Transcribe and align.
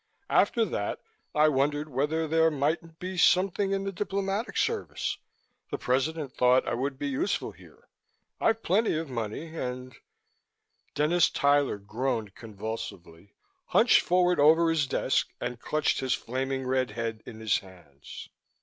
After 0.31 0.65
that, 0.65 0.99
I 1.35 1.47
wondered 1.47 1.87
whether 1.87 2.27
there 2.27 2.49
mightn't 2.49 2.97
be 2.97 3.19
something 3.19 3.71
in 3.71 3.83
the 3.83 3.91
diplomatic 3.91 4.57
service. 4.57 5.19
The 5.69 5.77
President 5.77 6.33
thought 6.35 6.67
I 6.67 6.73
would 6.73 6.97
be 6.97 7.07
useful 7.07 7.51
here. 7.51 7.87
I've 8.39 8.63
plenty 8.63 8.97
of 8.97 9.11
money 9.11 9.55
and" 9.55 9.95
Dennis 10.95 11.29
Tyler 11.29 11.77
groaned 11.77 12.33
convulsively, 12.33 13.35
hunched 13.67 14.01
forward 14.01 14.39
over 14.39 14.71
his 14.71 14.87
desk 14.87 15.29
and 15.39 15.59
clutched 15.59 15.99
his 15.99 16.15
flaming 16.15 16.65
red 16.65 16.89
head 16.89 17.21
in 17.27 17.39
his 17.39 17.59
hands. 17.59 18.27